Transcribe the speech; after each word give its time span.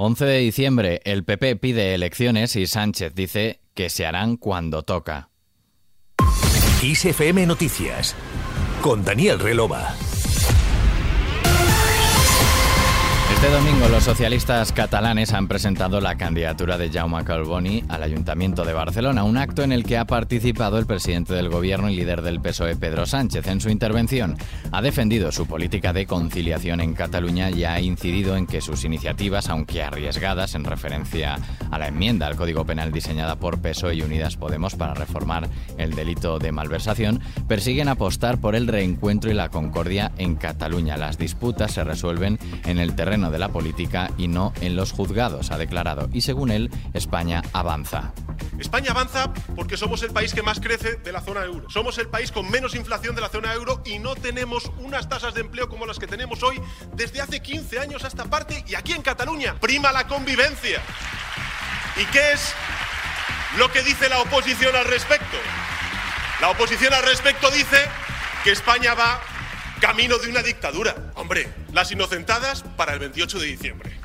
11 0.00 0.26
de 0.26 0.38
diciembre, 0.38 1.00
el 1.04 1.24
PP 1.24 1.56
pide 1.56 1.92
elecciones 1.92 2.54
y 2.54 2.68
Sánchez 2.68 3.16
dice 3.16 3.62
que 3.74 3.90
se 3.90 4.06
harán 4.06 4.36
cuando 4.36 4.84
toca. 4.84 5.30
ISFM 6.80 7.44
Noticias 7.46 8.14
con 8.80 9.04
Daniel 9.04 9.40
Relova. 9.40 9.92
Este 13.40 13.52
domingo 13.52 13.88
los 13.88 14.02
socialistas 14.02 14.72
catalanes 14.72 15.32
han 15.32 15.46
presentado 15.46 16.00
la 16.00 16.16
candidatura 16.16 16.76
de 16.76 16.90
Jaume 16.90 17.22
Calboni 17.22 17.84
al 17.88 18.02
Ayuntamiento 18.02 18.64
de 18.64 18.72
Barcelona, 18.72 19.22
un 19.22 19.36
acto 19.36 19.62
en 19.62 19.70
el 19.70 19.84
que 19.84 19.96
ha 19.96 20.06
participado 20.06 20.76
el 20.76 20.86
presidente 20.86 21.34
del 21.34 21.48
gobierno 21.48 21.88
y 21.88 21.94
líder 21.94 22.22
del 22.22 22.40
PSOE 22.40 22.74
Pedro 22.74 23.06
Sánchez. 23.06 23.46
En 23.46 23.60
su 23.60 23.70
intervención 23.70 24.36
ha 24.72 24.82
defendido 24.82 25.30
su 25.30 25.46
política 25.46 25.92
de 25.92 26.04
conciliación 26.04 26.80
en 26.80 26.94
Cataluña 26.94 27.48
y 27.48 27.62
ha 27.62 27.80
incidido 27.80 28.36
en 28.36 28.48
que 28.48 28.60
sus 28.60 28.84
iniciativas, 28.84 29.48
aunque 29.48 29.84
arriesgadas 29.84 30.56
en 30.56 30.64
referencia 30.64 31.38
a 31.70 31.78
la 31.78 31.86
enmienda 31.86 32.26
al 32.26 32.34
Código 32.34 32.66
Penal 32.66 32.90
diseñada 32.90 33.36
por 33.36 33.60
PSOE 33.60 33.94
y 33.94 34.02
Unidas 34.02 34.36
Podemos 34.36 34.74
para 34.74 34.94
reformar 34.94 35.48
el 35.76 35.94
delito 35.94 36.40
de 36.40 36.50
malversación, 36.50 37.20
persiguen 37.46 37.86
apostar 37.86 38.38
por 38.38 38.56
el 38.56 38.66
reencuentro 38.66 39.30
y 39.30 39.34
la 39.34 39.48
concordia 39.48 40.10
en 40.18 40.34
Cataluña. 40.34 40.96
Las 40.96 41.18
disputas 41.18 41.70
se 41.70 41.84
resuelven 41.84 42.40
en 42.64 42.78
el 42.78 42.96
terreno 42.96 43.27
de 43.30 43.38
la 43.38 43.48
política 43.48 44.10
y 44.18 44.28
no 44.28 44.52
en 44.60 44.76
los 44.76 44.92
juzgados, 44.92 45.50
ha 45.50 45.58
declarado. 45.58 46.08
Y 46.12 46.22
según 46.22 46.50
él, 46.50 46.70
España 46.94 47.42
avanza. 47.52 48.12
España 48.58 48.90
avanza 48.90 49.32
porque 49.54 49.76
somos 49.76 50.02
el 50.02 50.10
país 50.10 50.34
que 50.34 50.42
más 50.42 50.60
crece 50.60 50.96
de 50.96 51.12
la 51.12 51.20
zona 51.20 51.44
euro. 51.44 51.70
Somos 51.70 51.98
el 51.98 52.08
país 52.08 52.32
con 52.32 52.50
menos 52.50 52.74
inflación 52.74 53.14
de 53.14 53.20
la 53.20 53.28
zona 53.28 53.52
euro 53.54 53.82
y 53.84 53.98
no 53.98 54.14
tenemos 54.14 54.70
unas 54.78 55.08
tasas 55.08 55.34
de 55.34 55.42
empleo 55.42 55.68
como 55.68 55.86
las 55.86 55.98
que 55.98 56.06
tenemos 56.06 56.42
hoy 56.42 56.60
desde 56.94 57.20
hace 57.20 57.40
15 57.40 57.78
años 57.78 58.04
a 58.04 58.08
esta 58.08 58.24
parte 58.24 58.64
y 58.66 58.74
aquí 58.74 58.92
en 58.92 59.02
Cataluña. 59.02 59.54
Prima 59.60 59.92
la 59.92 60.06
convivencia. 60.06 60.80
¿Y 61.96 62.04
qué 62.06 62.32
es 62.32 62.54
lo 63.58 63.70
que 63.70 63.82
dice 63.82 64.08
la 64.08 64.20
oposición 64.20 64.74
al 64.74 64.86
respecto? 64.86 65.36
La 66.40 66.50
oposición 66.50 66.94
al 66.94 67.02
respecto 67.02 67.50
dice 67.50 67.78
que 68.44 68.52
España 68.52 68.94
va 68.94 69.20
camino 69.78 70.18
de 70.18 70.28
una 70.28 70.42
dictadura. 70.42 71.12
Hombre, 71.14 71.48
las 71.72 71.90
inocentadas 71.92 72.62
para 72.76 72.94
el 72.94 72.98
28 72.98 73.38
de 73.38 73.46
diciembre. 73.46 73.97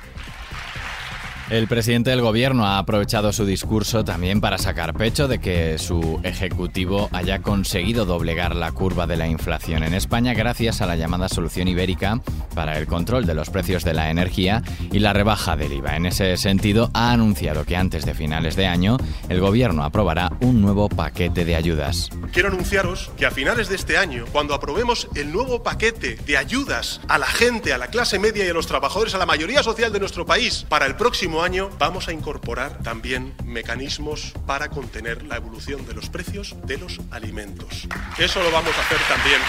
El 1.54 1.68
presidente 1.68 2.10
del 2.10 2.22
gobierno 2.22 2.66
ha 2.66 2.80
aprovechado 2.80 3.32
su 3.32 3.46
discurso 3.46 4.04
también 4.04 4.42
para 4.42 4.58
sacar 4.58 4.96
pecho 4.96 5.28
de 5.28 5.38
que 5.38 5.78
su 5.78 6.20
ejecutivo 6.24 7.10
haya 7.12 7.44
conseguido 7.44 8.06
doblegar 8.06 8.56
la 8.56 8.72
curva 8.72 9.06
de 9.06 9.18
la 9.18 9.28
inflación 9.28 9.84
en 9.84 9.94
España 9.94 10.34
gracias 10.34 10.82
a 10.82 10.88
la 10.88 10.96
llamada 10.96 11.30
solución 11.30 11.68
ibérica 11.68 12.20
para 12.56 12.80
el 12.80 12.88
control 12.88 13.28
de 13.28 13.36
los 13.36 13.52
precios 13.52 13.84
de 13.84 13.94
la 13.94 14.10
energía 14.10 14.64
y 14.92 14.98
la 14.98 15.14
rebaja 15.14 15.56
del 15.56 15.74
IVA. 15.74 15.96
En 15.96 16.08
ese 16.08 16.38
sentido, 16.38 16.90
ha 16.96 17.12
anunciado 17.12 17.66
que 17.66 17.76
antes 17.76 18.04
de 18.04 18.16
finales 18.16 18.56
de 18.56 18.66
año 18.66 18.98
el 19.30 19.40
gobierno 19.40 19.84
aprobará 19.84 20.32
un 20.42 20.60
nuevo 20.60 20.90
paquete 20.90 21.46
de 21.46 21.56
ayudas. 21.56 22.10
Quiero 22.32 22.48
anunciaros 22.48 23.12
que 23.16 23.28
a 23.28 23.32
finales 23.32 23.70
de 23.70 23.76
este 23.76 24.00
año, 24.00 24.26
cuando 24.32 24.56
aprobemos 24.56 25.08
el 25.14 25.32
nuevo 25.32 25.62
paquete 25.62 26.16
de 26.16 26.36
ayudas 26.36 27.00
a 27.08 27.20
la 27.20 27.28
gente, 27.28 27.74
a 27.74 27.78
la 27.78 27.90
clase 27.90 28.18
media 28.18 28.44
y 28.44 28.50
a 28.50 28.54
los 28.56 28.66
trabajadores, 28.66 29.14
a 29.14 29.20
la 29.20 29.28
mayoría 29.28 29.62
social 29.62 29.94
de 29.94 30.00
nuestro 30.00 30.26
país, 30.26 30.66
para 30.68 30.88
el 30.88 30.96
próximo 30.96 31.42
año 31.42 31.43
vamos 31.78 32.08
a 32.08 32.14
incorporar 32.14 32.80
también 32.84 33.34
mecanismos 33.44 34.32
para 34.48 34.70
contener 34.70 35.24
la 35.24 35.36
evolución 35.36 35.86
de 35.86 35.94
los 35.94 36.10
precios 36.10 36.56
de 36.66 36.78
los 36.78 37.02
alimentos. 37.12 37.86
Eso 38.18 38.42
lo 38.42 38.50
vamos 38.50 38.74
a 38.78 38.82
hacer 38.82 39.00
también 39.10 39.42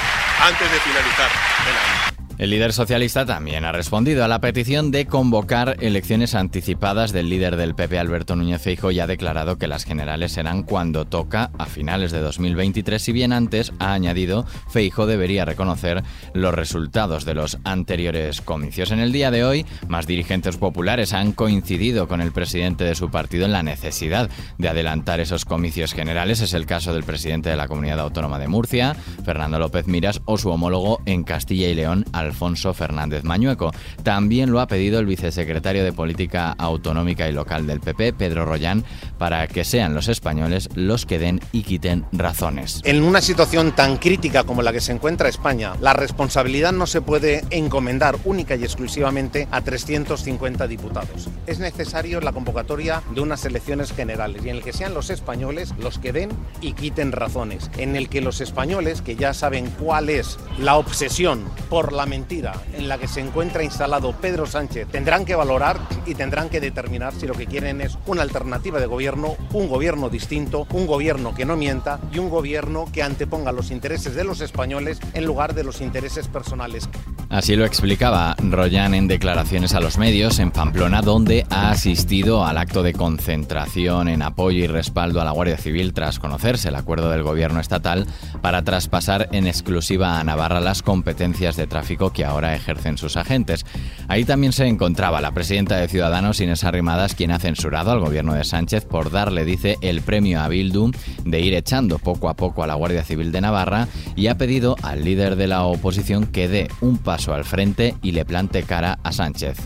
antes 0.43 0.73
de 0.73 0.81
finalizar 0.81 1.31
el 1.69 1.77
año. 1.77 2.14
El 2.37 2.51
líder 2.51 2.73
socialista 2.73 3.25
también 3.25 3.65
ha 3.65 3.71
respondido 3.71 4.25
a 4.25 4.29
la 4.29 4.41
petición 4.41 4.91
de 4.91 5.07
convocar 5.07 5.77
elecciones 5.81 6.35
anticipadas 6.35 7.13
del 7.13 7.29
líder 7.29 7.55
del 7.57 7.77
PP, 7.77 7.97
Alberto 7.97 8.35
Núñez 8.35 8.61
Feijo, 8.61 8.91
y 8.91 8.99
ha 8.99 9.07
declarado 9.07 9.57
que 9.57 9.69
las 9.69 9.85
generales 9.85 10.33
serán 10.33 10.65
cuando 10.65 11.05
toca, 11.05 11.53
a 11.59 11.67
finales 11.67 12.11
de 12.11 12.21
2023, 12.21 13.01
si 13.01 13.13
bien 13.13 13.33
antes 13.33 13.73
ha 13.79 13.93
añadido 13.93 14.47
Feijo 14.69 15.07
debería 15.07 15.45
reconocer 15.45 16.03
los 16.33 16.53
resultados 16.53 17.25
de 17.25 17.35
los 17.35 17.59
anteriores 17.63 18.41
comicios. 18.41 18.91
En 18.91 18.99
el 18.99 19.13
día 19.13 19.31
de 19.31 19.45
hoy, 19.45 19.65
más 19.87 20.09
dirigentes 20.09 20.57
populares 20.57 21.13
han 21.13 21.33
coincidido 21.33 22.09
con 22.09 22.21
el 22.21 22.33
presidente 22.33 22.83
de 22.83 22.97
su 22.97 23.11
partido 23.11 23.45
en 23.45 23.53
la 23.53 23.63
necesidad 23.63 24.29
de 24.59 24.69
adelantar 24.69 25.21
esos 25.21 25.45
comicios 25.45 25.93
generales. 25.93 26.41
Es 26.41 26.53
el 26.53 26.67
caso 26.67 26.93
del 26.95 27.05
presidente 27.05 27.49
de 27.49 27.57
la 27.57 27.69
Comunidad 27.69 28.01
Autónoma 28.01 28.41
de 28.41 28.49
Murcia, 28.49 28.95
Fernando 29.25 29.61
López 29.61 29.87
Miras, 29.87 30.21
o 30.25 30.37
su 30.37 30.51
homólogo 30.51 31.01
en 31.07 31.23
Castilla 31.23 31.69
y 31.69 31.75
León, 31.75 32.05
Alfonso 32.25 32.75
Fernández 32.75 33.25
Mañueco. 33.25 33.71
También 34.03 34.51
lo 34.51 34.61
ha 34.61 34.67
pedido 34.67 34.99
el 34.99 35.07
vicesecretario 35.07 35.85
de 35.85 35.93
Política 35.93 36.55
Autonómica 36.59 37.29
y 37.29 37.33
Local 37.33 37.67
del 37.67 37.81
PP, 37.81 38.15
Pedro 38.15 38.45
Rollán, 38.45 38.85
para 39.19 39.47
que 39.47 39.65
sean 39.65 39.95
los 39.95 40.09
españoles 40.09 40.69
los 40.75 41.07
que 41.07 41.19
den 41.19 41.41
y 41.53 41.63
quiten 41.63 42.05
razones. 42.13 42.81
En 42.85 43.03
una 43.03 43.21
situación 43.21 43.73
tan 43.73 43.97
crítica 43.97 44.45
como 44.45 44.63
la 44.63 44.73
que 44.73 44.81
se 44.81 44.93
encuentra 44.93 45.29
España, 45.29 45.75
la 45.81 45.93
responsabilidad 45.93 46.73
no 46.73 46.87
se 46.87 47.01
puede 47.01 47.45
encomendar 47.51 48.17
única 48.25 48.57
y 48.57 48.65
exclusivamente 48.65 49.49
a 49.51 49.61
350 49.61 50.67
diputados. 50.67 51.29
Es 51.47 51.59
necesario 51.59 52.21
la 52.21 52.33
convocatoria 52.33 53.03
de 53.15 53.21
unas 53.21 53.45
elecciones 53.45 53.93
generales 53.93 54.45
y 54.45 54.49
en 54.49 54.57
el 54.57 54.63
que 54.63 54.73
sean 54.73 54.95
los 54.95 55.11
españoles 55.11 55.75
los 55.79 55.99
que 55.99 56.13
den 56.13 56.31
y 56.61 56.73
quiten 56.73 57.13
razones, 57.13 57.71
en 57.77 57.97
el 57.97 58.09
que 58.09 58.21
los 58.21 58.41
españoles, 58.41 59.03
que 59.03 59.17
ya 59.17 59.35
saben 59.35 59.71
cuál 59.79 60.09
es 60.09 60.39
la 60.59 60.77
obsesión 60.77 61.45
por 61.69 61.93
la 61.93 62.07
mentira 62.15 62.53
en 62.75 62.89
la 62.89 62.97
que 62.97 63.09
se 63.09 63.19
encuentra 63.19 63.65
instalado 63.65 64.13
Pedro 64.13 64.47
Sánchez 64.47 64.87
tendrán 64.87 65.25
que 65.25 65.35
valorar 65.35 65.81
y 66.07 66.15
tendrán 66.15 66.49
que 66.49 66.61
determinar 66.61 67.13
si 67.13 67.27
lo 67.27 67.35
que 67.35 67.47
quieren 67.47 67.81
es 67.81 67.99
una 68.07 68.23
alternativa 68.23 68.79
de 68.79 68.87
gobierno, 68.87 69.35
un 69.53 69.69
gobierno 69.69 70.09
distinto, 70.09 70.65
un 70.71 70.87
gobierno 70.87 71.35
que 71.35 71.45
no 71.45 71.57
mienta 71.57 71.99
y 72.13 72.21
un 72.21 72.31
gobierno 72.31 72.85
que 72.93 73.03
anteponga 73.03 73.51
los 73.51 73.73
intereses 73.73 74.15
de 74.15 74.23
los 74.23 74.41
españoles 74.41 75.01
en 75.13 75.25
lugar 75.25 75.55
de 75.55 75.65
los 75.65 75.81
intereses 75.81 76.29
personales. 76.29 76.89
Así 77.31 77.57
lo 77.57 77.65
explicaba 77.65 78.37
Royan 78.39 78.95
en 78.95 79.09
declaraciones 79.09 79.75
a 79.75 79.81
los 79.81 79.99
medios 79.99 80.39
en 80.39 80.51
Pamplona, 80.51 81.01
donde 81.01 81.45
ha 81.51 81.71
asistido 81.71 82.45
al 82.45 82.59
acto 82.59 82.83
de 82.83 82.93
concentración 82.93 84.09
en 84.09 84.23
apoyo 84.23 84.63
y 84.63 84.67
respaldo 84.67 85.21
a 85.21 85.25
la 85.25 85.33
Guardia 85.33 85.57
Civil 85.57 85.95
tras 85.95 86.19
conocerse 86.19 86.69
el 86.69 86.77
acuerdo 86.77 87.11
del 87.11 87.23
gobierno 87.23 87.61
estatal 87.61 88.07
para 88.41 88.63
traspasar 88.63 89.29
en 89.33 89.47
exclusiva 89.47 90.21
a 90.21 90.25
Navarra 90.25 90.61
las 90.61 90.83
competencias 90.83 91.57
de 91.57 91.67
tráfico 91.67 92.13
que 92.13 92.25
ahora 92.25 92.55
ejercen 92.55 92.99
sus 92.99 93.17
agentes. 93.17 93.65
Ahí 94.07 94.25
también 94.25 94.53
se 94.53 94.67
encontraba 94.67 95.21
la 95.21 95.33
presidenta 95.33 95.77
de 95.77 95.89
Ciudadanos, 95.89 96.41
Inés 96.41 96.63
Arrimadas, 96.63 97.15
quien 97.15 97.33
ha 97.33 97.41
censurado 97.41 97.91
al 97.91 98.01
gobierno 98.01 98.35
de 98.35 98.45
Sánchez 98.45 98.85
por 98.85 99.11
darle, 99.11 99.45
dice, 99.45 99.79
el 99.81 100.03
premio 100.03 100.41
a 100.41 100.49
Bildu 100.49 100.93
de 101.25 101.41
ir 101.41 101.55
echando 101.55 101.99
poco 101.99 102.29
a 102.29 102.35
poco 102.35 102.63
a 102.63 102.67
la 102.67 102.75
Guardia 102.75 103.03
Civil 103.03 103.33
de 103.33 103.41
Navarra 103.41 103.89
y 104.15 104.27
ha 104.27 104.37
pedido 104.37 104.77
al 104.83 105.05
líder 105.05 105.37
de 105.37 105.47
la 105.47 105.65
oposición 105.65 106.27
que 106.27 106.49
dé 106.49 106.69
un 106.81 106.99
paso 106.99 107.14
al 107.33 107.45
frente 107.45 107.95
y 108.03 108.13
le 108.13 108.25
plante 108.25 108.65
cara 108.65 108.99
a 109.03 109.13
Sánchez 109.13 109.57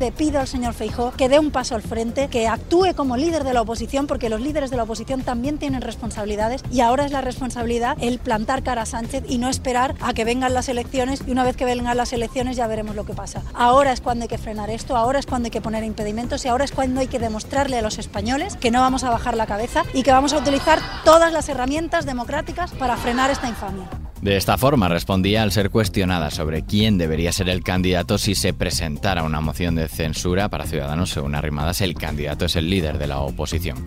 le 0.00 0.12
pido 0.12 0.40
al 0.40 0.48
señor 0.48 0.72
Feijó 0.72 1.12
que 1.12 1.28
dé 1.28 1.38
un 1.38 1.50
paso 1.50 1.74
al 1.74 1.82
frente, 1.82 2.28
que 2.28 2.48
actúe 2.48 2.94
como 2.96 3.18
líder 3.18 3.44
de 3.44 3.52
la 3.52 3.60
oposición, 3.60 4.06
porque 4.06 4.30
los 4.30 4.40
líderes 4.40 4.70
de 4.70 4.78
la 4.78 4.84
oposición 4.84 5.20
también 5.20 5.58
tienen 5.58 5.82
responsabilidades 5.82 6.62
y 6.72 6.80
ahora 6.80 7.04
es 7.04 7.12
la 7.12 7.20
responsabilidad 7.20 7.98
el 8.00 8.18
plantar 8.18 8.62
cara 8.62 8.82
a 8.82 8.86
Sánchez 8.86 9.24
y 9.28 9.36
no 9.36 9.50
esperar 9.50 9.94
a 10.00 10.14
que 10.14 10.24
vengan 10.24 10.54
las 10.54 10.70
elecciones 10.70 11.22
y 11.26 11.32
una 11.32 11.44
vez 11.44 11.54
que 11.54 11.66
vengan 11.66 11.96
las 11.98 12.14
elecciones 12.14 12.56
ya 12.56 12.66
veremos 12.66 12.96
lo 12.96 13.04
que 13.04 13.12
pasa. 13.12 13.42
Ahora 13.52 13.92
es 13.92 14.00
cuando 14.00 14.22
hay 14.22 14.28
que 14.28 14.38
frenar 14.38 14.70
esto, 14.70 14.96
ahora 14.96 15.18
es 15.18 15.26
cuando 15.26 15.46
hay 15.46 15.50
que 15.50 15.60
poner 15.60 15.84
impedimentos 15.84 16.46
y 16.46 16.48
ahora 16.48 16.64
es 16.64 16.72
cuando 16.72 17.00
hay 17.00 17.08
que 17.08 17.18
demostrarle 17.18 17.76
a 17.76 17.82
los 17.82 17.98
españoles 17.98 18.56
que 18.56 18.70
no 18.70 18.80
vamos 18.80 19.04
a 19.04 19.10
bajar 19.10 19.36
la 19.36 19.46
cabeza 19.46 19.84
y 19.92 20.02
que 20.02 20.12
vamos 20.12 20.32
a 20.32 20.38
utilizar 20.38 20.80
todas 21.04 21.30
las 21.30 21.50
herramientas 21.50 22.06
democráticas 22.06 22.70
para 22.72 22.96
frenar 22.96 23.30
esta 23.30 23.48
infamia. 23.48 24.09
De 24.22 24.36
esta 24.36 24.58
forma 24.58 24.90
respondía 24.90 25.42
al 25.42 25.50
ser 25.50 25.70
cuestionada 25.70 26.30
sobre 26.30 26.62
quién 26.62 26.98
debería 26.98 27.32
ser 27.32 27.48
el 27.48 27.62
candidato 27.62 28.18
si 28.18 28.34
se 28.34 28.52
presentara 28.52 29.22
una 29.22 29.40
moción 29.40 29.76
de 29.76 29.88
censura 29.88 30.50
para 30.50 30.66
Ciudadanos 30.66 31.08
según 31.08 31.34
Arrimadas, 31.34 31.80
el 31.80 31.94
candidato 31.94 32.44
es 32.44 32.54
el 32.54 32.68
líder 32.68 32.98
de 32.98 33.06
la 33.06 33.20
oposición. 33.20 33.78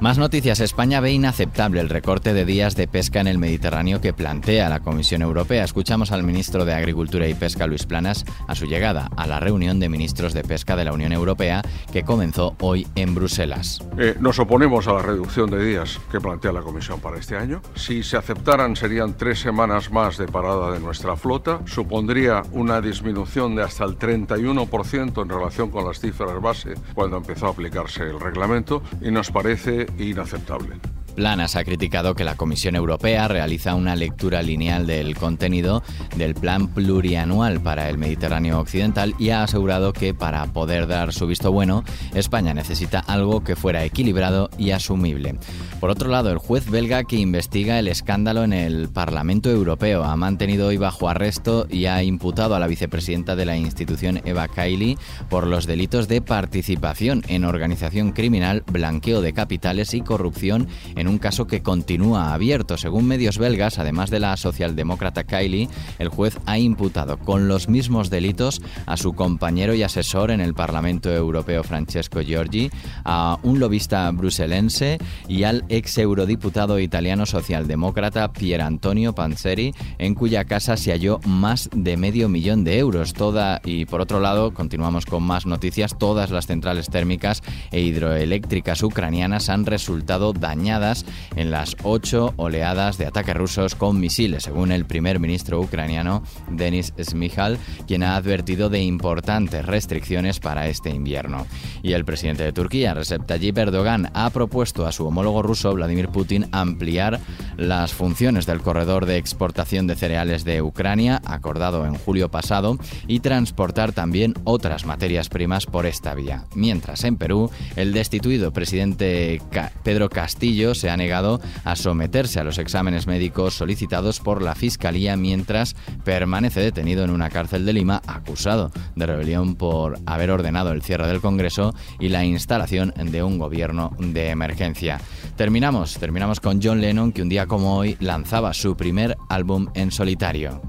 Más 0.00 0.16
noticias. 0.16 0.60
España 0.60 1.00
ve 1.00 1.12
inaceptable 1.12 1.80
el 1.80 1.90
recorte 1.90 2.32
de 2.32 2.46
días 2.46 2.76
de 2.76 2.88
pesca 2.88 3.20
en 3.20 3.26
el 3.26 3.36
Mediterráneo 3.36 4.00
que 4.00 4.14
plantea 4.14 4.70
la 4.70 4.80
Comisión 4.80 5.20
Europea. 5.20 5.64
Escuchamos 5.64 6.12
al 6.12 6.22
ministro 6.22 6.64
de 6.64 6.72
Agricultura 6.72 7.28
y 7.28 7.34
Pesca, 7.34 7.66
Luis 7.66 7.84
Planas, 7.84 8.24
a 8.48 8.54
su 8.54 8.64
llegada 8.64 9.10
a 9.18 9.26
la 9.26 9.38
reunión 9.38 9.80
de 9.80 9.90
ministros 9.90 10.32
de 10.32 10.44
pesca 10.44 10.76
de 10.76 10.86
la 10.86 10.94
Unión 10.94 11.12
Europea 11.12 11.60
que 11.92 12.04
comenzó 12.04 12.56
hoy 12.60 12.86
en 12.94 13.14
Bruselas. 13.14 13.80
Eh, 13.98 14.16
nos 14.18 14.38
oponemos 14.38 14.88
a 14.88 14.94
la 14.94 15.02
reducción 15.02 15.50
de 15.50 15.62
días 15.62 16.00
que 16.10 16.20
plantea 16.20 16.52
la 16.52 16.62
Comisión 16.62 17.00
para 17.00 17.18
este 17.18 17.36
año. 17.36 17.60
Si 17.74 18.02
se 18.02 18.16
aceptaran 18.16 18.76
serían 18.76 19.14
tres 19.16 19.40
semanas 19.40 19.73
más 19.90 20.18
de 20.18 20.28
parada 20.28 20.70
de 20.70 20.78
nuestra 20.78 21.16
flota, 21.16 21.60
supondría 21.66 22.42
una 22.52 22.80
disminución 22.80 23.56
de 23.56 23.62
hasta 23.62 23.84
el 23.84 23.98
31% 23.98 25.22
en 25.22 25.28
relación 25.28 25.70
con 25.70 25.84
las 25.84 25.98
cifras 25.98 26.40
base 26.40 26.74
cuando 26.94 27.16
empezó 27.16 27.46
a 27.46 27.50
aplicarse 27.50 28.04
el 28.04 28.20
reglamento 28.20 28.82
y 29.00 29.10
nos 29.10 29.30
parece 29.32 29.86
inaceptable. 29.98 30.93
Planas 31.14 31.56
ha 31.56 31.64
criticado 31.64 32.14
que 32.14 32.24
la 32.24 32.36
Comisión 32.36 32.74
Europea 32.76 33.28
realiza 33.28 33.74
una 33.74 33.96
lectura 33.96 34.42
lineal 34.42 34.86
del 34.86 35.16
contenido 35.16 35.82
del 36.16 36.34
Plan 36.34 36.68
Plurianual 36.68 37.60
para 37.60 37.88
el 37.88 37.98
Mediterráneo 37.98 38.58
Occidental 38.58 39.14
y 39.18 39.30
ha 39.30 39.44
asegurado 39.44 39.92
que 39.92 40.14
para 40.14 40.44
poder 40.46 40.86
dar 40.86 41.12
su 41.12 41.26
visto 41.26 41.52
bueno, 41.52 41.84
España 42.14 42.52
necesita 42.52 42.98
algo 42.98 43.44
que 43.44 43.56
fuera 43.56 43.84
equilibrado 43.84 44.50
y 44.58 44.72
asumible. 44.72 45.36
Por 45.80 45.90
otro 45.90 46.08
lado, 46.08 46.30
el 46.30 46.38
juez 46.38 46.68
belga 46.68 47.04
que 47.04 47.16
investiga 47.16 47.78
el 47.78 47.88
escándalo 47.88 48.42
en 48.42 48.52
el 48.52 48.88
Parlamento 48.88 49.50
Europeo 49.50 50.04
ha 50.04 50.16
mantenido 50.16 50.68
hoy 50.68 50.76
bajo 50.76 51.08
arresto 51.08 51.66
y 51.70 51.86
ha 51.86 52.02
imputado 52.02 52.54
a 52.54 52.58
la 52.58 52.66
vicepresidenta 52.66 53.36
de 53.36 53.44
la 53.44 53.56
institución 53.56 54.20
Eva 54.24 54.48
Kaili 54.48 54.98
por 55.28 55.46
los 55.46 55.66
delitos 55.66 56.08
de 56.08 56.20
participación 56.20 57.22
en 57.28 57.44
organización 57.44 58.12
criminal, 58.12 58.64
blanqueo 58.70 59.20
de 59.20 59.32
capitales 59.32 59.94
y 59.94 60.00
corrupción 60.00 60.68
en 60.96 61.03
un 61.08 61.18
caso 61.18 61.46
que 61.46 61.62
continúa 61.62 62.34
abierto. 62.34 62.76
Según 62.76 63.06
medios 63.06 63.38
belgas, 63.38 63.78
además 63.78 64.10
de 64.10 64.20
la 64.20 64.36
socialdemócrata 64.36 65.24
Kaili, 65.24 65.68
el 65.98 66.08
juez 66.08 66.38
ha 66.46 66.58
imputado 66.58 67.18
con 67.18 67.48
los 67.48 67.68
mismos 67.68 68.10
delitos 68.10 68.62
a 68.86 68.96
su 68.96 69.14
compañero 69.14 69.74
y 69.74 69.82
asesor 69.82 70.30
en 70.30 70.40
el 70.40 70.54
Parlamento 70.54 71.10
Europeo 71.12 71.64
Francesco 71.64 72.20
Giorgi, 72.20 72.70
a 73.04 73.38
un 73.42 73.58
lobista 73.58 74.10
bruselense 74.10 74.98
y 75.28 75.44
al 75.44 75.64
ex 75.68 75.98
eurodiputado 75.98 76.78
italiano 76.78 77.26
socialdemócrata 77.26 78.32
Pier 78.32 78.62
Antonio 78.62 79.14
Panzeri, 79.14 79.74
en 79.98 80.14
cuya 80.14 80.44
casa 80.44 80.76
se 80.76 80.92
halló 80.92 81.20
más 81.26 81.68
de 81.74 81.96
medio 81.96 82.28
millón 82.28 82.62
de 82.62 82.78
euros. 82.78 83.12
Toda 83.12 83.60
y 83.64 83.86
por 83.86 84.00
otro 84.00 84.20
lado, 84.20 84.54
continuamos 84.54 85.06
con 85.06 85.22
más 85.22 85.46
noticias, 85.46 85.98
todas 85.98 86.30
las 86.30 86.46
centrales 86.46 86.88
térmicas 86.88 87.42
e 87.72 87.80
hidroeléctricas 87.80 88.82
ucranianas 88.82 89.48
han 89.48 89.66
resultado 89.66 90.32
dañadas 90.32 90.93
en 91.36 91.50
las 91.50 91.76
ocho 91.82 92.34
oleadas 92.36 92.98
de 92.98 93.06
ataques 93.06 93.34
rusos 93.34 93.74
con 93.74 93.98
misiles, 93.98 94.44
según 94.44 94.70
el 94.70 94.84
primer 94.84 95.18
ministro 95.18 95.60
ucraniano 95.60 96.22
Denis 96.50 96.92
Smihal, 97.02 97.58
quien 97.86 98.02
ha 98.02 98.16
advertido 98.16 98.68
de 98.68 98.82
importantes 98.82 99.64
restricciones 99.64 100.40
para 100.40 100.68
este 100.68 100.90
invierno. 100.90 101.46
Y 101.82 101.92
el 101.92 102.04
presidente 102.04 102.44
de 102.44 102.52
Turquía, 102.52 102.94
Recep 102.94 103.26
Tayyip 103.26 103.58
Erdogan, 103.58 104.10
ha 104.14 104.30
propuesto 104.30 104.86
a 104.86 104.92
su 104.92 105.06
homólogo 105.06 105.42
ruso, 105.42 105.72
Vladimir 105.72 106.08
Putin, 106.08 106.46
ampliar 106.52 107.20
las 107.56 107.92
funciones 107.92 108.46
del 108.46 108.60
corredor 108.60 109.06
de 109.06 109.16
exportación 109.16 109.86
de 109.86 109.96
cereales 109.96 110.44
de 110.44 110.62
Ucrania, 110.62 111.20
acordado 111.24 111.86
en 111.86 111.94
julio 111.94 112.30
pasado, 112.30 112.78
y 113.06 113.20
transportar 113.20 113.92
también 113.92 114.34
otras 114.44 114.84
materias 114.86 115.28
primas 115.28 115.66
por 115.66 115.86
esta 115.86 116.14
vía. 116.14 116.44
Mientras 116.54 117.04
en 117.04 117.16
Perú, 117.16 117.50
el 117.76 117.92
destituido 117.92 118.52
presidente 118.52 119.40
Pedro 119.82 120.08
Castillo 120.08 120.74
se 120.74 120.83
ha 120.90 120.96
negado 120.96 121.40
a 121.64 121.76
someterse 121.76 122.40
a 122.40 122.44
los 122.44 122.58
exámenes 122.58 123.06
médicos 123.06 123.54
solicitados 123.54 124.20
por 124.20 124.42
la 124.42 124.54
Fiscalía 124.54 125.16
mientras 125.16 125.74
permanece 126.04 126.60
detenido 126.60 127.04
en 127.04 127.10
una 127.10 127.30
cárcel 127.30 127.64
de 127.66 127.72
Lima 127.72 128.02
acusado 128.06 128.70
de 128.96 129.06
rebelión 129.06 129.56
por 129.56 129.98
haber 130.06 130.30
ordenado 130.30 130.72
el 130.72 130.82
cierre 130.82 131.06
del 131.06 131.20
Congreso 131.20 131.74
y 131.98 132.08
la 132.08 132.24
instalación 132.24 132.92
de 132.96 133.22
un 133.22 133.38
gobierno 133.38 133.96
de 133.98 134.30
emergencia. 134.30 135.00
Terminamos, 135.36 135.98
terminamos 135.98 136.40
con 136.40 136.60
John 136.62 136.80
Lennon 136.80 137.12
que 137.12 137.22
un 137.22 137.28
día 137.28 137.46
como 137.46 137.76
hoy 137.76 137.96
lanzaba 138.00 138.54
su 138.54 138.76
primer 138.76 139.16
álbum 139.28 139.68
en 139.74 139.90
solitario. 139.90 140.60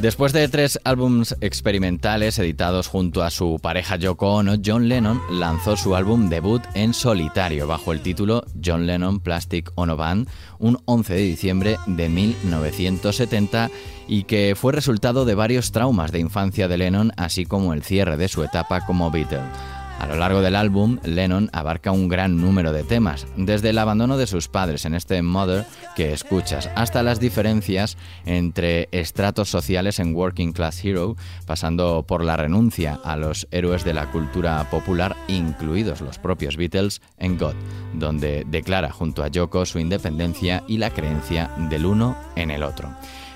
Después 0.00 0.32
de 0.32 0.48
tres 0.48 0.80
álbums 0.84 1.36
experimentales 1.42 2.38
editados 2.38 2.86
junto 2.86 3.22
a 3.22 3.28
su 3.28 3.58
pareja 3.60 3.96
Yoko 3.96 4.32
Ono, 4.36 4.54
John 4.64 4.88
Lennon 4.88 5.20
lanzó 5.30 5.76
su 5.76 5.94
álbum 5.94 6.30
debut 6.30 6.62
en 6.72 6.94
solitario 6.94 7.66
bajo 7.66 7.92
el 7.92 8.00
título 8.00 8.42
John 8.64 8.86
Lennon 8.86 9.20
Plastic 9.20 9.70
Ono 9.74 9.98
Band 9.98 10.26
un 10.58 10.78
11 10.86 11.12
de 11.12 11.20
diciembre 11.20 11.76
de 11.86 12.08
1970 12.08 13.70
y 14.08 14.24
que 14.24 14.54
fue 14.56 14.72
resultado 14.72 15.26
de 15.26 15.34
varios 15.34 15.70
traumas 15.70 16.12
de 16.12 16.20
infancia 16.20 16.66
de 16.66 16.78
Lennon 16.78 17.12
así 17.18 17.44
como 17.44 17.74
el 17.74 17.82
cierre 17.82 18.16
de 18.16 18.28
su 18.28 18.42
etapa 18.42 18.86
como 18.86 19.10
Beatle. 19.10 19.79
A 20.00 20.06
lo 20.06 20.16
largo 20.16 20.40
del 20.40 20.56
álbum, 20.56 20.98
Lennon 21.04 21.50
abarca 21.52 21.92
un 21.92 22.08
gran 22.08 22.40
número 22.40 22.72
de 22.72 22.84
temas, 22.84 23.26
desde 23.36 23.68
el 23.68 23.78
abandono 23.78 24.16
de 24.16 24.26
sus 24.26 24.48
padres 24.48 24.86
en 24.86 24.94
este 24.94 25.20
Mother 25.20 25.66
que 25.94 26.14
escuchas, 26.14 26.70
hasta 26.74 27.02
las 27.02 27.20
diferencias 27.20 27.98
entre 28.24 28.88
estratos 28.92 29.50
sociales 29.50 29.98
en 29.98 30.16
Working 30.16 30.52
Class 30.52 30.82
Hero, 30.82 31.16
pasando 31.44 32.02
por 32.08 32.24
la 32.24 32.38
renuncia 32.38 32.98
a 33.04 33.16
los 33.16 33.46
héroes 33.50 33.84
de 33.84 33.92
la 33.92 34.10
cultura 34.10 34.70
popular, 34.70 35.14
incluidos 35.28 36.00
los 36.00 36.18
propios 36.18 36.56
Beatles, 36.56 37.02
en 37.18 37.36
God, 37.36 37.54
donde 37.92 38.44
declara 38.46 38.90
junto 38.90 39.22
a 39.22 39.28
Yoko 39.28 39.66
su 39.66 39.78
independencia 39.78 40.64
y 40.66 40.78
la 40.78 40.90
creencia 40.90 41.50
del 41.68 41.84
uno 41.84 42.16
en 42.36 42.50
el 42.50 42.62
otro. 42.62 42.88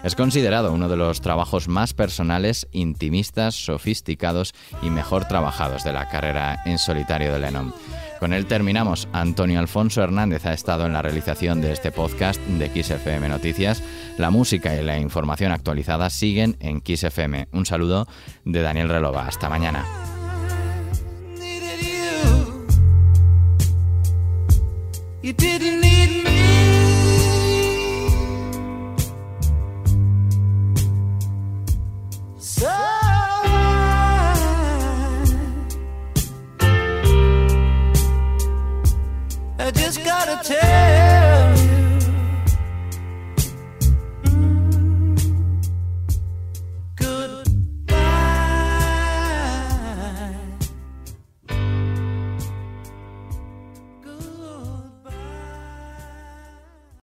Es 0.05 0.15
considerado 0.15 0.71
uno 0.71 0.91
de 0.91 0.99
los 0.99 1.23
trabajos 1.23 1.67
más 1.67 1.95
personales, 1.95 2.69
intimistas, 2.73 3.55
sofisticados 3.55 4.53
y 4.83 4.91
mejor 4.91 5.25
trabajados 5.25 5.83
de 5.83 5.95
la 5.95 6.11
carrera 6.11 6.61
en 6.67 6.77
solitario 6.77 7.33
de 7.33 7.39
Lennon. 7.39 7.75
Con 8.21 8.35
él 8.35 8.45
terminamos. 8.45 9.09
Antonio 9.15 9.59
Alfonso 9.59 10.03
Hernández 10.03 10.45
ha 10.45 10.53
estado 10.53 10.85
en 10.85 10.93
la 10.93 11.01
realización 11.01 11.63
de 11.63 11.73
este 11.73 11.91
podcast 11.91 12.39
de 12.43 12.83
XFM 12.83 13.31
Noticias. 13.31 13.83
La 14.19 14.29
música 14.29 14.77
y 14.79 14.85
la 14.85 14.99
información 14.99 15.53
actualizada 15.53 16.11
siguen 16.11 16.59
en 16.61 16.83
XFM. 16.85 17.49
Un 17.53 17.65
saludo 17.65 18.07
de 18.45 18.61
Daniel 18.61 18.91
Relova. 18.91 19.27
Hasta 19.27 19.49
mañana. 19.49 19.87